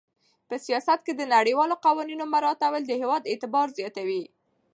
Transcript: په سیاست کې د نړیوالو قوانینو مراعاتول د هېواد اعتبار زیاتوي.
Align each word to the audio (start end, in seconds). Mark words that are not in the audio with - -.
په 0.47 0.55
سیاست 0.65 0.99
کې 1.05 1.13
د 1.15 1.21
نړیوالو 1.35 1.75
قوانینو 1.85 2.25
مراعاتول 2.33 2.81
د 2.85 2.91
هېواد 3.01 3.23
اعتبار 3.31 3.67
زیاتوي. 3.77 4.23